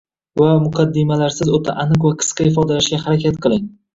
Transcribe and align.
va 0.41 0.45
muqaddimalarsiz 0.61 1.51
o‘ta 1.59 1.77
aniq 1.85 2.07
va 2.09 2.13
qisqa 2.23 2.47
ifodalashga 2.53 3.03
harakat 3.05 3.41
qiling 3.47 3.71